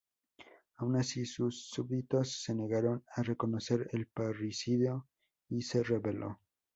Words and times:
Aun 0.77 0.95
así, 0.95 1.27
sus 1.27 1.69
súbditos 1.69 2.41
se 2.43 2.55
negaron 2.55 3.03
a 3.15 3.21
reconocer 3.21 3.87
el 3.91 4.07
parricidio 4.07 5.05
y 5.47 5.61
se 5.61 5.83
rebeló. 5.83 6.39